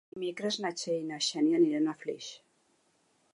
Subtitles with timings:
[0.13, 2.31] Dimecres na Txell i na Xènia aniran a Flix.